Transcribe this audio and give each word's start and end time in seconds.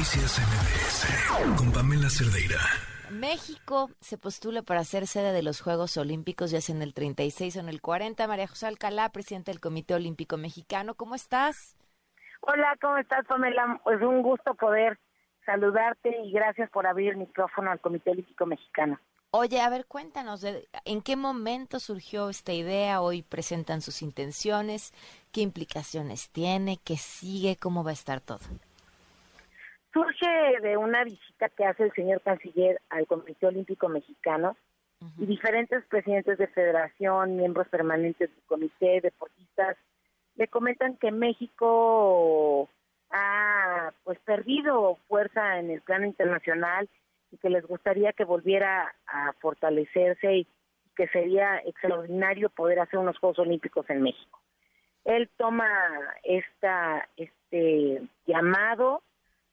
Noticias 0.00 0.40
MBS 0.40 1.58
con 1.58 1.72
Pamela 1.72 2.08
Cerdeira. 2.08 2.56
México 3.10 3.90
se 4.00 4.16
postula 4.16 4.62
para 4.62 4.82
ser 4.82 5.06
sede 5.06 5.30
de 5.34 5.42
los 5.42 5.60
Juegos 5.60 5.98
Olímpicos, 5.98 6.50
ya 6.50 6.62
sea 6.62 6.74
en 6.74 6.80
el 6.80 6.94
36 6.94 7.58
o 7.58 7.60
en 7.60 7.68
el 7.68 7.82
40. 7.82 8.26
María 8.26 8.48
José 8.48 8.66
Alcalá, 8.66 9.10
presidenta 9.10 9.52
del 9.52 9.60
Comité 9.60 9.92
Olímpico 9.92 10.38
Mexicano, 10.38 10.94
¿cómo 10.94 11.14
estás? 11.14 11.76
Hola, 12.40 12.78
¿cómo 12.80 12.96
estás, 12.96 13.26
Pamela? 13.26 13.78
Pues 13.84 14.00
un 14.00 14.22
gusto 14.22 14.54
poder 14.54 14.98
saludarte 15.44 16.16
y 16.24 16.32
gracias 16.32 16.70
por 16.70 16.86
abrir 16.86 17.10
el 17.10 17.18
micrófono 17.18 17.70
al 17.70 17.80
Comité 17.80 18.12
Olímpico 18.12 18.46
Mexicano. 18.46 18.98
Oye, 19.32 19.60
a 19.60 19.68
ver, 19.68 19.84
cuéntanos, 19.84 20.46
¿en 20.86 21.02
qué 21.02 21.16
momento 21.16 21.78
surgió 21.78 22.30
esta 22.30 22.54
idea? 22.54 23.02
Hoy 23.02 23.20
presentan 23.20 23.82
sus 23.82 24.00
intenciones, 24.00 24.94
¿qué 25.30 25.42
implicaciones 25.42 26.30
tiene? 26.30 26.78
¿Qué 26.82 26.96
sigue? 26.96 27.56
¿Cómo 27.56 27.84
va 27.84 27.90
a 27.90 27.92
estar 27.92 28.22
todo? 28.22 28.40
Surge 29.92 30.60
de 30.62 30.76
una 30.76 31.04
visita 31.04 31.48
que 31.48 31.64
hace 31.64 31.84
el 31.84 31.92
señor 31.92 32.20
canciller 32.22 32.80
al 32.90 33.06
Comité 33.06 33.46
Olímpico 33.46 33.88
Mexicano 33.88 34.56
y 35.18 35.26
diferentes 35.26 35.84
presidentes 35.86 36.38
de 36.38 36.46
federación, 36.46 37.36
miembros 37.36 37.66
permanentes 37.68 38.30
del 38.30 38.44
comité, 38.46 39.00
deportistas, 39.00 39.76
le 40.36 40.46
comentan 40.48 40.96
que 40.96 41.10
México 41.10 42.68
ha 43.10 43.92
pues 44.04 44.18
perdido 44.20 44.98
fuerza 45.08 45.58
en 45.58 45.70
el 45.70 45.80
plano 45.80 46.06
internacional 46.06 46.88
y 47.32 47.38
que 47.38 47.50
les 47.50 47.66
gustaría 47.66 48.12
que 48.12 48.24
volviera 48.24 48.94
a 49.06 49.32
fortalecerse 49.40 50.36
y 50.36 50.46
que 50.94 51.08
sería 51.08 51.58
extraordinario 51.58 52.50
poder 52.50 52.80
hacer 52.80 52.98
unos 52.98 53.18
Juegos 53.18 53.38
Olímpicos 53.38 53.88
en 53.88 54.02
México. 54.02 54.38
Él 55.04 55.30
toma 55.36 55.66
esta 56.22 57.08
este 57.16 58.02
llamado 58.26 59.02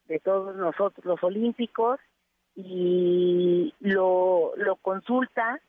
de 0.07 0.19
todos 0.19 0.55
nosotros 0.55 1.05
los 1.05 1.23
olímpicos 1.23 1.99
y 2.55 3.73
lo, 3.79 4.53
lo 4.57 4.75
consulta, 4.77 5.61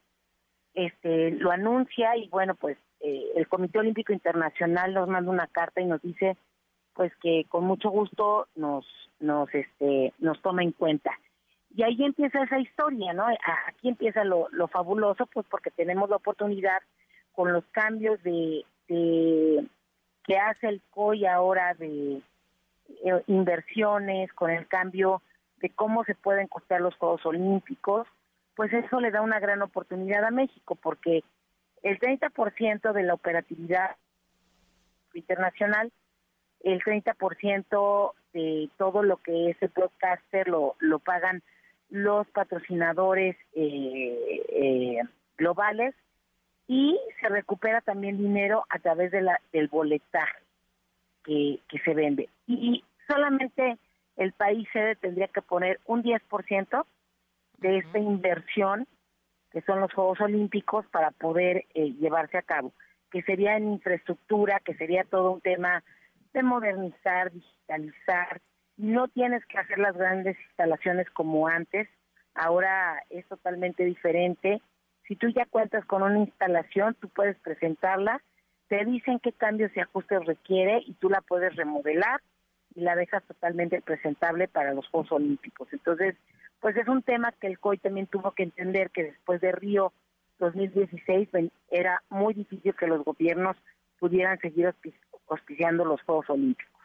este 0.75 1.33
lo 1.33 1.51
anuncia 1.51 2.17
y 2.17 2.29
bueno, 2.29 2.55
pues 2.55 2.79
eh, 3.01 3.25
el 3.37 3.47
Comité 3.49 3.79
Olímpico 3.79 4.13
Internacional 4.13 4.95
nos 4.95 5.09
manda 5.09 5.31
una 5.31 5.47
carta 5.47 5.81
y 5.81 5.87
nos 5.87 6.01
dice 6.03 6.37
pues 6.95 7.13
que 7.23 7.45
con 7.49 7.65
mucho 7.65 7.91
gusto 7.91 8.49
nos 8.57 8.87
nos 9.21 9.53
este 9.55 10.13
nos 10.19 10.41
toma 10.43 10.63
en 10.63 10.73
cuenta. 10.73 11.13
Y 11.75 11.83
ahí 11.83 12.03
empieza 12.03 12.43
esa 12.43 12.59
historia 12.59 13.13
no 13.13 13.27
aquí 13.67 13.89
empieza 13.89 14.25
lo, 14.25 14.49
lo 14.51 14.69
fabuloso 14.69 15.27
pues 15.27 15.47
porque 15.51 15.71
tenemos 15.71 16.09
la 16.09 16.17
oportunidad 16.17 16.81
con 17.33 17.53
los 17.53 17.65
cambios 17.67 18.21
de, 18.23 18.65
de 18.89 19.65
que 20.25 20.37
hace 20.39 20.69
el 20.69 20.83
COI 20.91 21.27
ahora 21.27 21.75
de 21.75 22.21
eh, 22.89 23.23
inversiones 23.27 24.33
con 24.33 24.51
el 24.51 24.67
cambio 24.69 25.23
de 25.59 25.71
cómo 25.71 26.05
se 26.05 26.15
pueden 26.15 26.47
costear 26.49 26.81
los 26.81 26.97
Juegos 26.97 27.25
Olímpicos 27.27 28.07
pues 28.59 28.73
eso 28.73 28.99
le 28.99 29.13
da 29.13 29.23
una 29.23 29.39
gran 29.39 29.63
oportunidad 29.63 30.25
a 30.25 30.33
México 30.33 30.75
porque 30.75 31.23
el 31.85 32.01
30% 32.01 32.93
de 32.93 33.05
la 33.05 33.15
operatividad 33.15 33.95
internacional, 35.15 35.93
el 36.65 36.83
30% 36.83 38.13
de 38.33 38.69
todo 38.77 39.05
lo 39.05 39.19
que 39.19 39.51
es 39.51 39.63
el 39.63 39.69
broadcaster 39.69 40.49
lo, 40.49 40.75
lo 40.81 40.99
pagan 40.99 41.45
los 41.89 42.27
patrocinadores 42.31 43.37
eh, 43.55 44.43
eh, 44.49 45.03
globales 45.37 45.95
y 46.67 46.99
se 47.21 47.29
recupera 47.29 47.81
también 47.81 48.19
dinero 48.19 48.65
a 48.71 48.81
través 48.81 49.13
de 49.13 49.21
la, 49.21 49.41
del 49.53 49.69
boletaje 49.69 50.48
que, 51.29 51.61
que 51.69 51.79
se 51.81 51.93
vende. 51.93 52.31
Y 52.47 52.83
solamente 53.07 53.79
el 54.17 54.33
país 54.33 54.67
sede 54.73 54.97
tendría 54.97 55.29
que 55.29 55.43
poner 55.43 55.79
un 55.85 56.03
10% 56.03 56.85
de 57.59 57.79
esta 57.79 57.99
inversión 57.99 58.89
que 59.51 59.63
son 59.63 59.81
los 59.81 59.93
Juegos 59.93 60.21
Olímpicos, 60.21 60.87
para 60.89 61.11
poder 61.11 61.65
eh, 61.75 61.93
llevarse 61.99 62.37
a 62.39 62.43
cabo, 62.43 62.73
que 63.11 63.23
sería 63.23 63.57
en 63.57 63.73
infraestructura, 63.73 64.61
que 64.61 64.75
sería 64.75 65.05
todo 65.05 65.33
un 65.33 65.41
tema 65.41 65.83
de 66.35 66.43
modernizar, 66.43 67.33
digitalizar. 67.33 68.41
No 68.77 69.09
tienes 69.09 69.45
que 69.47 69.59
hacer 69.59 69.79
las 69.79 69.97
grandes 69.97 70.37
instalaciones 70.49 71.09
como 71.11 71.49
antes, 71.49 71.89
ahora 72.35 73.03
es 73.11 73.27
totalmente 73.27 73.85
diferente. 73.85 74.61
Si 75.07 75.17
tú 75.17 75.29
ya 75.29 75.47
cuentas 75.47 75.85
con 75.87 76.03
una 76.03 76.19
instalación, 76.19 76.95
tú 77.01 77.09
puedes 77.09 77.39
presentarla, 77.39 78.23
te 78.69 78.85
dicen 78.85 79.19
qué 79.21 79.33
cambios 79.33 79.71
y 79.75 79.81
ajustes 79.81 80.25
requiere 80.25 80.83
y 80.87 80.95
tú 80.95 81.09
la 81.09 81.21
puedes 81.21 81.57
remodelar 81.57 82.21
y 82.75 82.81
la 82.83 82.95
dejas 82.95 83.25
totalmente 83.25 83.81
presentable 83.81 84.47
para 84.49 84.75
los 84.75 84.87
Juegos 84.89 85.13
Olímpicos. 85.13 85.69
Entonces, 85.73 86.15
pues 86.61 86.77
es 86.77 86.87
un 86.89 87.03
tema 87.03 87.33
que 87.33 87.47
el 87.47 87.59
COI 87.59 87.79
también 87.79 88.07
tuvo 88.07 88.33
que 88.33 88.43
entender 88.43 88.91
que 88.91 89.05
después 89.05 89.41
de 89.41 89.53
Río 89.53 89.93
2016 90.39 91.29
era 91.71 92.03
muy 92.11 92.35
difícil 92.35 92.75
que 92.75 92.87
los 92.87 93.05
gobiernos 93.05 93.57
pudieran 93.99 94.39
seguir 94.39 94.73
auspiciando 95.29 95.85
los 95.85 96.01
Juegos 96.03 96.31
Olímpicos. 96.31 96.79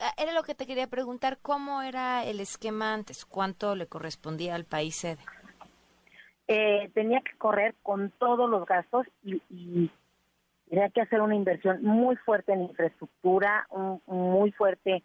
Ah, 0.00 0.12
era 0.16 0.32
lo 0.32 0.42
que 0.42 0.54
te 0.54 0.66
quería 0.66 0.86
preguntar, 0.86 1.38
¿cómo 1.42 1.82
era 1.82 2.24
el 2.24 2.40
esquema 2.40 2.94
antes? 2.94 3.24
¿Cuánto 3.24 3.74
le 3.74 3.86
correspondía 3.86 4.54
al 4.54 4.64
país 4.64 4.96
sede? 4.96 5.22
Eh, 6.46 6.90
tenía 6.94 7.20
que 7.20 7.36
correr 7.36 7.74
con 7.82 8.10
todos 8.12 8.48
los 8.48 8.64
gastos 8.64 9.06
y, 9.22 9.90
tenía 10.68 10.88
que 10.90 11.00
hacer 11.00 11.20
una 11.20 11.34
inversión 11.34 11.82
muy 11.82 12.16
fuerte 12.16 12.52
en 12.52 12.62
infraestructura, 12.62 13.66
muy 14.06 14.52
fuerte 14.52 15.02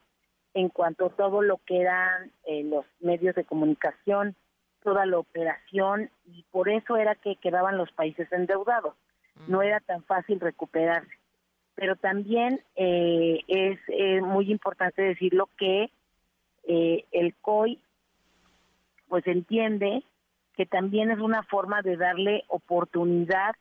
en 0.54 0.70
cuanto 0.70 1.08
a 1.08 1.10
todo 1.10 1.42
lo 1.42 1.60
que 1.66 1.82
eran 1.82 2.32
eh, 2.46 2.64
los 2.64 2.86
medios 3.00 3.36
de 3.36 3.46
comunicación, 3.46 4.36
toda 4.84 5.06
la 5.06 5.18
operación, 5.18 6.10
y 6.26 6.44
por 6.52 6.70
eso 6.70 6.98
era 6.98 7.16
que 7.16 7.38
quedaban 7.38 7.78
los 7.78 7.92
países 7.92 8.32
endeudados. 8.32 8.96
No 9.48 9.62
era 9.62 9.80
tan 9.80 10.04
fácil 10.04 10.40
recuperarse. 10.40 11.12
Pero 11.76 11.96
también 11.96 12.62
eh, 12.76 13.40
es 13.48 13.80
eh, 13.88 14.22
muy 14.22 14.52
importante 14.52 15.02
decirlo 15.02 15.50
que 15.58 15.90
el 16.66 17.36
COI 17.42 17.78
pues 19.10 19.28
entiende 19.28 20.02
que 20.56 20.66
también 20.66 21.12
es 21.12 21.20
una 21.20 21.44
forma 21.44 21.82
de 21.82 21.98
darle 21.98 22.46
oportunidad 22.48 23.54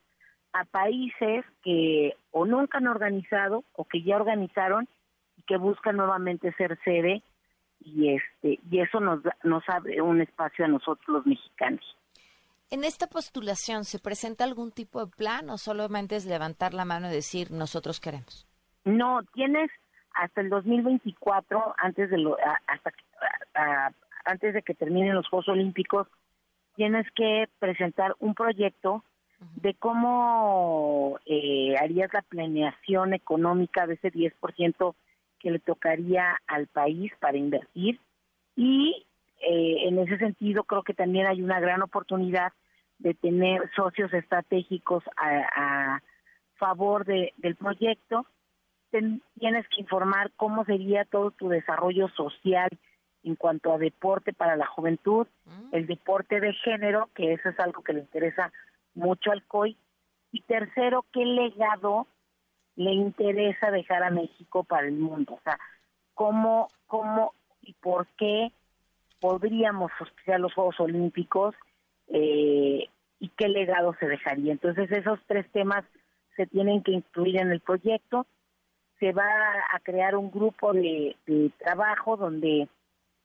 a 0.53 0.65
países 0.65 1.45
que 1.63 2.15
o 2.31 2.45
nunca 2.47 2.79
han 2.79 2.87
organizado 2.87 3.65
o 3.75 3.85
que 3.85 4.03
ya 4.03 4.17
organizaron 4.17 4.89
que 5.47 5.57
busca 5.57 5.93
nuevamente 5.93 6.53
ser 6.55 6.79
sede 6.85 7.23
y 7.81 8.15
este 8.15 8.61
y 8.71 8.81
eso 8.81 9.01
nos 9.01 9.21
nos 9.43 9.65
abre 9.69 10.01
un 10.01 10.21
espacio 10.21 10.65
a 10.65 10.69
nosotros 10.69 11.09
los 11.09 11.27
mexicanos. 11.27 11.85
En 12.71 12.85
esta 12.85 13.07
postulación 13.07 13.85
se 13.85 13.99
presenta 13.99 14.45
algún 14.45 14.73
tipo 14.73 15.05
de 15.05 15.11
plan 15.15 15.51
o 15.51 15.59
solamente 15.59 16.17
es 16.17 16.25
levantar 16.25 16.73
la 16.73 16.85
mano 16.85 17.09
y 17.09 17.13
decir 17.13 17.51
nosotros 17.51 18.01
queremos. 18.01 18.47
No, 18.85 19.21
tienes 19.35 19.71
hasta 20.15 20.41
el 20.41 20.49
2024 20.49 21.75
antes 21.79 22.11
de 22.11 22.19
lo 22.19 22.37
hasta 22.67 22.93
antes 24.25 24.55
de 24.55 24.63
que 24.63 24.75
terminen 24.75 25.15
los 25.15 25.29
Juegos 25.29 25.49
Olímpicos 25.49 26.07
tienes 26.77 27.07
que 27.15 27.49
presentar 27.59 28.15
un 28.21 28.35
proyecto 28.35 29.05
de 29.57 29.75
cómo 29.75 31.19
eh, 31.27 31.75
harías 31.81 32.13
la 32.13 32.23
planeación 32.23 33.15
económica 33.15 33.87
de 33.87 33.95
ese 33.95 34.13
10% 34.13 34.95
que 35.39 35.51
le 35.51 35.59
tocaría 35.59 36.37
al 36.47 36.67
país 36.69 37.13
para 37.21 37.37
invertir 37.37 38.01
y 38.57 39.07
eh, 39.41 39.89
en 39.89 39.99
ese 39.99 40.19
sentido 40.19 40.65
creo 40.65 40.83
que 40.83 40.95
también 40.95 41.27
hay 41.27 41.43
una 41.43 41.61
gran 41.61 41.83
oportunidad 41.83 42.53
de 42.99 43.15
tener 43.15 43.69
socios 43.75 44.13
estratégicos 44.13 45.03
a, 45.17 46.01
favor 46.57 47.05
de, 47.05 47.33
del 47.39 47.57
proyecto. 47.57 48.25
tienes 48.91 49.67
que 49.69 49.81
informar 49.81 50.31
cómo 50.37 50.65
sería 50.65 51.05
todo 51.05 51.33
tu 51.33 51.49
desarrollo 51.49 52.09
social 52.11 52.71
en 53.25 53.35
cuanto 53.35 53.73
a 53.73 53.79
deporte 53.79 54.33
para 54.33 54.55
la 54.55 54.67
juventud, 54.67 55.27
mm. 55.45 55.75
el 55.75 55.87
deporte 55.89 56.39
de 56.41 56.53
género, 56.53 57.09
que 57.15 57.33
eso 57.33 57.49
es 57.49 57.59
algo 57.59 57.83
que 57.83 57.95
le 57.95 58.01
interesa 58.01 58.53
mucho 58.95 59.31
al 59.31 59.45
COI, 59.45 59.77
y 60.33 60.41
tercero, 60.43 61.05
qué 61.13 61.25
legado 61.25 62.07
le 62.77 62.93
interesa 62.93 63.71
dejar 63.71 64.03
a 64.03 64.11
México 64.11 64.65
para 64.65 64.87
el 64.87 64.95
mundo. 64.95 65.35
O 65.35 65.41
sea, 65.45 65.59
cómo, 66.15 66.69
cómo 66.87 67.35
y 67.61 67.75
por 67.75 68.07
qué 68.17 68.51
podríamos 69.21 69.93
auspiciar 70.01 70.41
los 70.41 70.55
Juegos 70.55 70.81
Olímpicos 70.81 71.55
eh, 72.09 72.89
y 73.21 73.29
qué 73.37 73.49
legado 73.49 73.95
se 74.01 74.07
dejaría. 74.07 74.53
Entonces, 74.53 74.91
esos 74.91 75.21
tres 75.27 75.47
temas 75.53 75.85
se 76.37 76.47
tienen 76.47 76.83
que 76.83 76.93
incluir 76.93 77.41
en 77.41 77.53
el 77.53 77.61
proyecto. 77.61 78.27
Se 78.99 79.13
va 79.13 79.29
a 79.73 79.79
crear 79.81 80.17
un 80.17 80.31
grupo 80.31 80.73
de, 80.73 81.17
trabajo 81.59 82.17
donde 82.17 82.69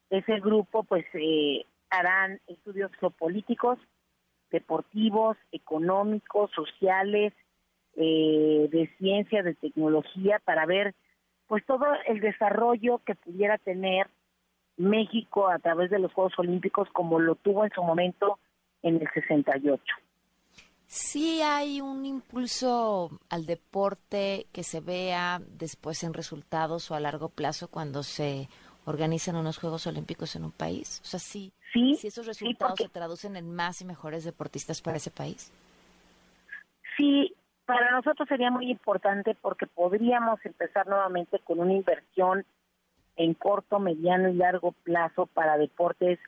ese 0.09 0.39
grupo, 0.39 0.83
pues, 0.83 1.05
eh, 1.13 1.65
harán 1.89 2.39
estudios 2.47 2.91
geopolíticos, 2.99 3.79
deportivos, 4.51 5.37
económicos, 5.51 6.51
sociales, 6.51 7.33
eh, 7.95 8.67
de 8.71 8.89
ciencia, 8.97 9.43
de 9.43 9.55
tecnología, 9.55 10.39
para 10.43 10.65
ver 10.65 10.93
pues 11.47 11.65
todo 11.65 11.85
el 12.07 12.19
desarrollo 12.19 12.99
que 13.05 13.15
pudiera 13.15 13.57
tener 13.57 14.07
México 14.75 15.49
a 15.49 15.59
través 15.59 15.89
de 15.89 15.99
los 15.99 16.13
Juegos 16.13 16.33
Olímpicos 16.37 16.87
como 16.93 17.19
lo 17.19 17.35
tuvo 17.35 17.63
en 17.63 17.71
su 17.71 17.81
momento 17.81 18.37
en 18.83 18.95
el 18.95 19.07
68. 19.13 19.83
Sí 20.87 21.41
hay 21.41 21.81
un 21.81 22.05
impulso 22.05 23.09
al 23.29 23.45
deporte 23.45 24.47
que 24.53 24.63
se 24.63 24.79
vea 24.79 25.41
después 25.45 26.03
en 26.03 26.13
resultados 26.13 26.89
o 26.89 26.95
a 26.95 26.99
largo 26.99 27.27
plazo 27.27 27.67
cuando 27.67 28.03
se 28.03 28.47
organizan 28.85 29.35
unos 29.35 29.57
Juegos 29.57 29.85
Olímpicos 29.85 30.37
en 30.37 30.45
un 30.45 30.51
país. 30.51 31.01
O 31.03 31.07
sea, 31.07 31.19
sí, 31.19 31.51
sí, 31.95 32.07
esos 32.07 32.25
resultados 32.25 32.77
se 32.77 32.89
traducen 32.89 33.35
en 33.35 33.53
más 33.53 33.81
y 33.81 33.85
mejores 33.85 34.23
deportistas 34.23 34.81
para 34.81 34.97
ese 34.97 35.11
país. 35.11 35.51
Sí, 36.95 37.33
para 37.65 37.91
nosotros 37.91 38.27
sería 38.27 38.49
muy 38.49 38.71
importante 38.71 39.35
porque 39.41 39.67
podríamos 39.67 40.43
empezar 40.45 40.87
nuevamente 40.87 41.39
con 41.39 41.59
una 41.59 41.73
inversión 41.73 42.45
en 43.17 43.33
corto, 43.33 43.79
mediano 43.79 44.29
y 44.29 44.33
largo 44.33 44.71
plazo 44.83 45.25
para 45.25 45.57
deportes 45.57 46.19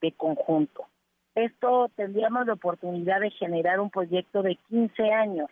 de 0.00 0.12
conjunto. 0.12 0.86
Esto 1.34 1.90
tendríamos 1.94 2.46
la 2.46 2.54
oportunidad 2.54 3.20
de 3.20 3.30
generar 3.30 3.80
un 3.80 3.90
proyecto 3.90 4.42
de 4.42 4.56
15 4.68 5.12
años 5.12 5.48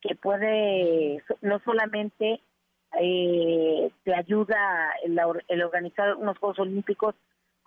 que 0.00 0.14
puede 0.14 1.22
no 1.42 1.58
solamente 1.60 2.40
eh, 2.98 3.90
te 4.04 4.14
ayuda 4.14 4.92
el, 5.04 5.18
organizar 5.62 6.14
unos 6.14 6.38
Juegos 6.38 6.60
Olímpicos 6.60 7.14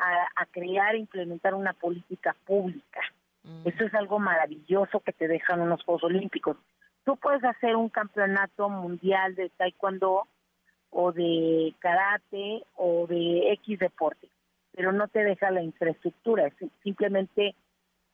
a, 0.01 0.45
crear 0.47 0.95
e 0.95 0.99
implementar 0.99 1.53
una 1.53 1.73
política 1.73 2.35
pública. 2.45 3.01
Mm. 3.43 3.67
Eso 3.67 3.85
es 3.85 3.93
algo 3.93 4.19
maravilloso 4.19 4.99
que 4.99 5.13
te 5.13 5.27
dejan 5.27 5.61
unos 5.61 5.83
Juegos 5.83 6.03
Olímpicos. 6.03 6.57
Tú 7.05 7.17
puedes 7.17 7.43
hacer 7.43 7.75
un 7.75 7.89
campeonato 7.89 8.69
mundial 8.69 9.35
de 9.35 9.49
taekwondo 9.49 10.27
o 10.89 11.11
de 11.11 11.73
karate 11.79 12.63
o 12.75 13.07
de 13.07 13.51
X 13.53 13.79
deporte, 13.79 14.27
pero 14.73 14.91
no 14.91 15.07
te 15.07 15.23
deja 15.23 15.49
la 15.51 15.61
infraestructura, 15.61 16.47
es 16.47 16.53
simplemente 16.83 17.55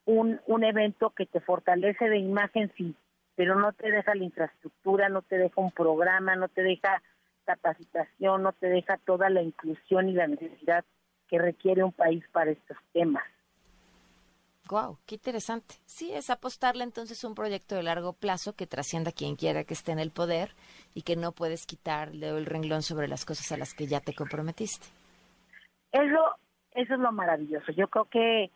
un, 0.06 0.40
un 0.46 0.64
evento 0.64 1.10
que 1.10 1.26
te 1.26 1.42
fortalece 1.42 2.08
de 2.08 2.20
imagen, 2.20 2.72
sí, 2.78 2.96
pero 3.36 3.56
no 3.56 3.74
te 3.74 3.92
deja 3.92 4.16
la 4.16 4.24
infraestructura, 4.24 5.10
no 5.10 5.22
te 5.22 5.38
deja 5.38 5.60
un 5.60 5.72
programa, 5.72 6.36
no 6.36 6.48
te 6.48 6.62
deja 6.62 7.02
capacitación, 7.46 8.44
no 8.44 8.54
te 8.54 8.68
deja 8.68 8.98
toda 9.06 9.30
la 9.30 9.42
inclusión 9.42 10.10
y 10.10 10.14
la 10.14 10.28
necesidad 10.28 10.86
que 11.28 11.40
requiere 11.40 11.84
un 11.84 11.92
país 11.92 12.24
para 12.32 12.52
estos 12.52 12.78
temas. 12.94 13.24
Wow, 14.70 14.98
qué 15.06 15.16
interesante. 15.16 15.76
Sí, 15.86 16.12
es 16.14 16.30
apostarle 16.30 16.84
entonces 16.84 17.24
un 17.24 17.36
proyecto 17.36 17.76
de 17.76 17.84
largo 17.84 18.14
plazo 18.14 18.54
que 18.54 18.68
trascienda 18.68 19.12
a 19.12 19.14
quien 19.14 19.36
quiera 19.36 19.64
que 19.64 19.74
esté 19.74 19.94
en 19.94 20.00
el 20.00 20.12
poder 20.12 20.50
y 20.94 21.04
que 21.04 21.16
no 21.16 21.32
puedes 21.32 21.66
quitarle 21.66 22.30
el 22.30 22.46
renglón 22.46 22.82
sobre 22.82 23.08
las 23.08 23.24
cosas 23.24 23.52
a 23.54 23.58
las 23.58 23.74
que 23.74 23.88
ya 23.88 24.02
te 24.02 24.14
comprometiste. 24.14 24.88
Eso, 25.94 26.20
eso 26.72 26.94
es 26.94 27.00
lo 27.00 27.12
maravilloso. 27.14 27.72
Yo 27.72 27.88
creo 27.88 28.06
que 28.06 28.52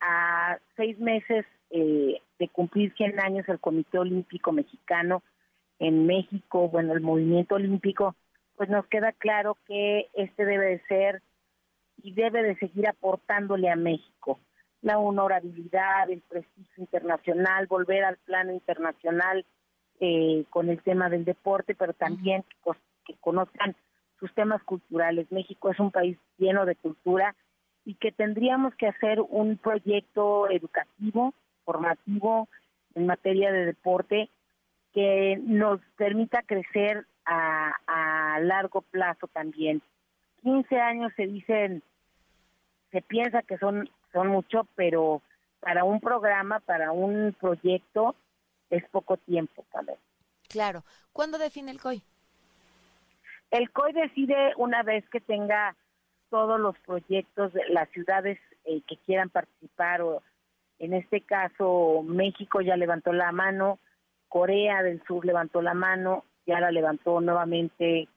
a 0.00 0.58
seis 0.76 0.98
meses 0.98 1.46
eh, 1.70 2.20
de 2.38 2.48
cumplir 2.48 2.92
100 2.96 3.20
años 3.20 3.48
el 3.48 3.60
Comité 3.60 3.98
Olímpico 3.98 4.50
Mexicano 4.50 5.22
en 5.78 6.06
México, 6.06 6.68
bueno, 6.68 6.92
el 6.92 7.00
movimiento 7.00 7.54
olímpico, 7.54 8.16
pues 8.56 8.68
nos 8.68 8.86
queda 8.86 9.12
claro 9.12 9.56
que 9.66 10.08
este 10.14 10.44
debe 10.44 10.66
de 10.66 10.82
ser 10.86 11.22
y 12.02 12.12
debe 12.12 12.42
de 12.42 12.56
seguir 12.56 12.88
aportándole 12.88 13.70
a 13.70 13.76
México 13.76 14.38
la 14.82 14.98
honorabilidad, 14.98 16.10
el 16.10 16.20
prestigio 16.22 16.74
internacional, 16.76 17.68
volver 17.68 18.04
al 18.04 18.16
plano 18.18 18.52
internacional 18.52 19.46
eh, 20.00 20.44
con 20.50 20.68
el 20.68 20.82
tema 20.82 21.08
del 21.08 21.24
deporte, 21.24 21.74
pero 21.76 21.92
también 21.92 22.44
que, 23.04 23.14
conozcan 23.20 23.76
sus 24.18 24.32
temas 24.34 24.62
culturales. 24.64 25.30
México 25.30 25.70
es 25.70 25.78
un 25.78 25.92
país 25.92 26.18
lleno 26.38 26.66
de 26.66 26.74
cultura 26.74 27.34
y 27.84 27.94
que 27.94 28.10
tendríamos 28.10 28.74
que 28.74 28.88
hacer 28.88 29.20
un 29.20 29.56
proyecto 29.56 30.50
educativo, 30.50 31.32
formativo 31.64 32.48
en 32.94 33.06
materia 33.06 33.52
de 33.52 33.66
deporte 33.66 34.28
que 34.92 35.38
nos 35.42 35.80
permita 35.96 36.42
crecer 36.42 37.06
a, 37.24 37.72
a 37.86 38.40
largo 38.40 38.82
plazo 38.82 39.28
también. 39.28 39.80
15 40.42 40.80
años 40.80 41.12
se 41.16 41.26
dicen, 41.26 41.82
se 42.92 43.02
piensa 43.02 43.42
que 43.42 43.58
son 43.58 43.90
son 44.12 44.28
mucho, 44.28 44.66
pero 44.76 45.22
para 45.60 45.84
un 45.84 46.00
programa, 46.00 46.60
para 46.60 46.92
un 46.92 47.34
proyecto, 47.40 48.14
es 48.70 48.84
poco 48.90 49.16
tiempo. 49.16 49.64
Claro. 50.48 50.84
¿Cuándo 51.12 51.38
define 51.38 51.70
el 51.70 51.80
COI? 51.80 52.02
El 53.50 53.70
COI 53.70 53.92
decide 53.92 54.52
una 54.56 54.82
vez 54.82 55.08
que 55.10 55.20
tenga 55.20 55.76
todos 56.30 56.60
los 56.60 56.78
proyectos 56.80 57.52
de 57.52 57.68
las 57.68 57.88
ciudades 57.90 58.38
eh, 58.64 58.82
que 58.86 58.96
quieran 58.98 59.30
participar, 59.30 60.02
o 60.02 60.22
en 60.78 60.94
este 60.94 61.20
caso 61.20 62.02
México 62.04 62.60
ya 62.60 62.76
levantó 62.76 63.12
la 63.12 63.32
mano, 63.32 63.78
Corea 64.28 64.82
del 64.82 65.02
Sur 65.06 65.24
levantó 65.24 65.60
la 65.60 65.74
mano, 65.74 66.24
ya 66.46 66.60
la 66.60 66.70
levantó 66.70 67.20
nuevamente 67.20 68.08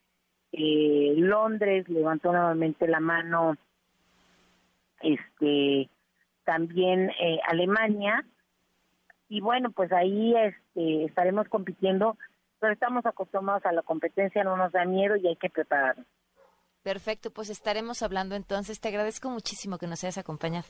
eh, 0.52 1.14
Londres, 1.18 1.88
levantó 1.90 2.32
nuevamente 2.32 2.88
la 2.88 3.02
mano 3.02 3.58
este 5.02 5.90
también 6.44 7.10
eh, 7.20 7.40
Alemania. 7.48 8.26
Y 9.28 9.42
bueno 9.42 9.72
pues 9.72 9.92
ahí 9.92 10.36
este 10.36 11.06
estaremos 11.06 11.48
compitiendo 11.50 12.18
pero 12.60 12.74
estamos 12.74 13.06
acostumbrados 13.06 13.66
a 13.66 13.72
la 13.72 13.82
competencia 13.82 14.44
no 14.44 14.56
nos 14.56 14.72
da 14.72 14.86
miedo 14.86 15.16
y 15.16 15.28
hay 15.28 15.36
que 15.36 15.50
prepararnos. 15.50 16.06
Perfecto 16.84 17.32
pues 17.32 17.50
estaremos 17.50 18.02
hablando 18.04 18.36
entonces. 18.36 18.80
Te 18.80 18.90
agradezco 18.90 19.30
muchísimo 19.30 19.78
que 19.78 19.88
nos 19.88 20.04
hayas 20.04 20.18
acompañado. 20.18 20.68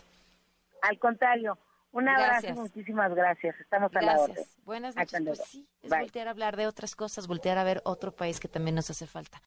Al 0.82 1.00
contrario 1.00 1.58
un 1.96 2.10
abrazo, 2.10 2.54
muchísimas 2.56 3.16
gracias. 3.16 3.58
Estamos 3.62 3.90
a 3.96 4.02
la 4.02 4.20
orden. 4.20 4.44
Buenas 4.66 4.98
noches. 4.98 5.24
Pues 5.26 5.42
sí, 5.46 5.66
es 5.82 5.90
voltear 5.90 6.28
a 6.28 6.32
hablar 6.32 6.58
de 6.58 6.68
otras 6.68 6.94
cosas, 6.94 7.26
voltear 7.26 7.58
a 7.58 7.64
ver 7.64 7.82
otro 7.86 8.12
país 8.12 8.42
que 8.42 8.50
también 8.50 8.76
nos 8.76 8.90
hace 8.90 9.08
falta. 9.08 9.42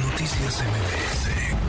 Noticias 0.00 0.60
MBS 0.60 1.63